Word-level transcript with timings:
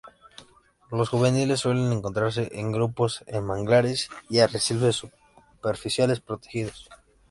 Los 0.89 1.09
juveniles 1.09 1.59
suelen 1.59 1.91
encontrarse 1.91 2.49
en 2.53 2.71
grupos, 2.71 3.23
en 3.27 3.43
manglares 3.43 4.09
y 4.31 4.39
arrecifes 4.39 4.95
superficiales 5.61 6.19
protegidos. 6.21 6.89